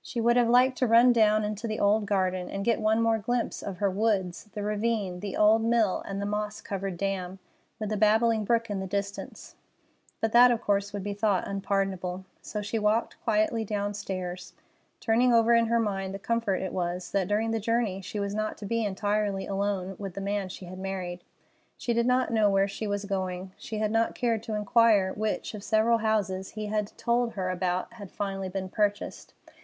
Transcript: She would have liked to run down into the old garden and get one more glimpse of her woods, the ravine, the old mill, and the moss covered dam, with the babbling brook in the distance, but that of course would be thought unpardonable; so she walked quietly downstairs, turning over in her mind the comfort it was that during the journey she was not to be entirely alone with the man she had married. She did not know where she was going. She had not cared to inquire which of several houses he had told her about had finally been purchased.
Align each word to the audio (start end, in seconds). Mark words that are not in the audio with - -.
She 0.00 0.22
would 0.22 0.38
have 0.38 0.48
liked 0.48 0.78
to 0.78 0.86
run 0.86 1.12
down 1.12 1.44
into 1.44 1.68
the 1.68 1.78
old 1.78 2.06
garden 2.06 2.48
and 2.48 2.64
get 2.64 2.80
one 2.80 3.02
more 3.02 3.18
glimpse 3.18 3.62
of 3.62 3.76
her 3.76 3.90
woods, 3.90 4.48
the 4.54 4.62
ravine, 4.62 5.20
the 5.20 5.36
old 5.36 5.60
mill, 5.62 6.00
and 6.06 6.18
the 6.18 6.24
moss 6.24 6.62
covered 6.62 6.96
dam, 6.96 7.40
with 7.78 7.90
the 7.90 7.96
babbling 7.98 8.46
brook 8.46 8.70
in 8.70 8.80
the 8.80 8.86
distance, 8.86 9.54
but 10.22 10.32
that 10.32 10.50
of 10.50 10.62
course 10.62 10.94
would 10.94 11.02
be 11.04 11.12
thought 11.12 11.46
unpardonable; 11.46 12.24
so 12.40 12.62
she 12.62 12.78
walked 12.78 13.22
quietly 13.22 13.66
downstairs, 13.66 14.54
turning 14.98 15.34
over 15.34 15.52
in 15.52 15.66
her 15.66 15.78
mind 15.78 16.14
the 16.14 16.18
comfort 16.18 16.62
it 16.62 16.72
was 16.72 17.10
that 17.10 17.28
during 17.28 17.50
the 17.50 17.60
journey 17.60 18.00
she 18.00 18.18
was 18.18 18.34
not 18.34 18.56
to 18.56 18.64
be 18.64 18.82
entirely 18.82 19.46
alone 19.46 19.94
with 19.98 20.14
the 20.14 20.22
man 20.22 20.48
she 20.48 20.64
had 20.64 20.78
married. 20.78 21.22
She 21.76 21.92
did 21.92 22.06
not 22.06 22.32
know 22.32 22.48
where 22.48 22.66
she 22.68 22.86
was 22.86 23.04
going. 23.04 23.52
She 23.58 23.76
had 23.76 23.90
not 23.90 24.14
cared 24.14 24.42
to 24.44 24.54
inquire 24.54 25.12
which 25.12 25.52
of 25.52 25.62
several 25.62 25.98
houses 25.98 26.52
he 26.52 26.64
had 26.68 26.96
told 26.96 27.34
her 27.34 27.50
about 27.50 27.92
had 27.92 28.10
finally 28.10 28.48
been 28.48 28.70
purchased. 28.70 29.34